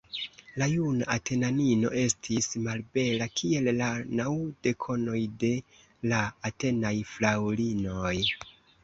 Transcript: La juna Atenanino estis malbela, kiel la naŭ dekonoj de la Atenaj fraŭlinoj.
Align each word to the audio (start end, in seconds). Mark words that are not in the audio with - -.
La 0.59 0.67
juna 0.69 1.07
Atenanino 1.15 1.91
estis 2.03 2.47
malbela, 2.67 3.27
kiel 3.41 3.69
la 3.81 3.89
naŭ 4.21 4.31
dekonoj 4.69 5.19
de 5.45 5.53
la 6.13 6.23
Atenaj 6.51 6.95
fraŭlinoj. 7.13 8.17